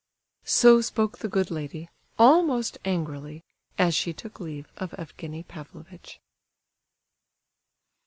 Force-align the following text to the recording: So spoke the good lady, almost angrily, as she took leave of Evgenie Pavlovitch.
So 0.49 0.81
spoke 0.81 1.19
the 1.19 1.27
good 1.27 1.51
lady, 1.51 1.87
almost 2.17 2.79
angrily, 2.83 3.43
as 3.77 3.93
she 3.93 4.13
took 4.13 4.39
leave 4.39 4.67
of 4.77 4.95
Evgenie 4.97 5.43
Pavlovitch. 5.43 6.19